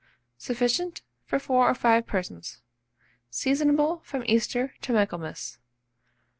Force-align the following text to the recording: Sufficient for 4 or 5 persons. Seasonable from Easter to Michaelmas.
Sufficient 0.39 1.03
for 1.25 1.37
4 1.37 1.69
or 1.69 1.75
5 1.75 2.07
persons. 2.07 2.63
Seasonable 3.29 4.01
from 4.03 4.23
Easter 4.25 4.73
to 4.81 4.93
Michaelmas. 4.93 5.59